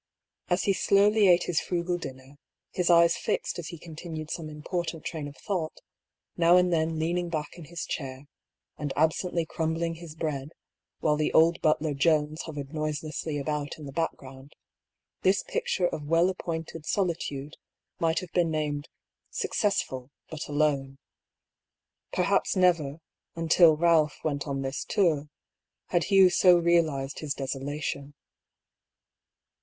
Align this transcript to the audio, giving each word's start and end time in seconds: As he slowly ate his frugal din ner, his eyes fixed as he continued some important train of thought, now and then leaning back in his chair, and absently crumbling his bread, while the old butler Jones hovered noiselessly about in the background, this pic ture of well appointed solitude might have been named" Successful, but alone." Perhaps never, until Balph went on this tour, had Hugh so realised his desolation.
As 0.47 0.63
he 0.63 0.73
slowly 0.73 1.27
ate 1.27 1.43
his 1.43 1.61
frugal 1.61 1.99
din 1.99 2.15
ner, 2.17 2.35
his 2.71 2.89
eyes 2.89 3.17
fixed 3.17 3.59
as 3.59 3.67
he 3.67 3.77
continued 3.77 4.31
some 4.31 4.49
important 4.49 5.05
train 5.05 5.27
of 5.27 5.37
thought, 5.37 5.79
now 6.35 6.57
and 6.57 6.73
then 6.73 6.97
leaning 6.97 7.29
back 7.29 7.49
in 7.55 7.65
his 7.65 7.85
chair, 7.85 8.25
and 8.79 8.91
absently 8.95 9.45
crumbling 9.45 9.93
his 9.93 10.15
bread, 10.15 10.53
while 11.01 11.15
the 11.17 11.31
old 11.33 11.61
butler 11.61 11.93
Jones 11.93 12.41
hovered 12.47 12.73
noiselessly 12.73 13.37
about 13.37 13.77
in 13.77 13.85
the 13.85 13.91
background, 13.91 14.53
this 15.21 15.43
pic 15.43 15.67
ture 15.67 15.87
of 15.89 16.07
well 16.07 16.29
appointed 16.31 16.83
solitude 16.83 17.57
might 17.99 18.21
have 18.21 18.31
been 18.31 18.49
named" 18.49 18.89
Successful, 19.43 20.09
but 20.31 20.47
alone." 20.47 20.97
Perhaps 22.11 22.55
never, 22.55 23.01
until 23.35 23.77
Balph 23.77 24.15
went 24.23 24.47
on 24.47 24.63
this 24.63 24.83
tour, 24.83 25.29
had 25.89 26.05
Hugh 26.05 26.31
so 26.31 26.57
realised 26.57 27.19
his 27.19 27.35
desolation. 27.35 28.15